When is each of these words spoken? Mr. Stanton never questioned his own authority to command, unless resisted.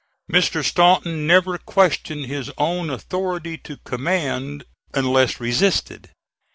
Mr. 0.31 0.65
Stanton 0.65 1.27
never 1.27 1.59
questioned 1.59 2.25
his 2.25 2.49
own 2.57 2.89
authority 2.89 3.55
to 3.55 3.77
command, 3.85 4.65
unless 4.95 5.39
resisted. 5.39 6.09